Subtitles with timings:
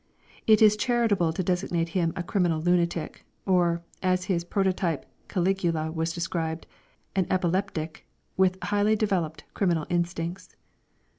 [0.47, 6.11] It is charitable to designate him a criminal lunatic, or, as his prototype Caligula was
[6.11, 6.65] described,
[7.15, 10.55] an epileptic, with highly developed criminal instincts.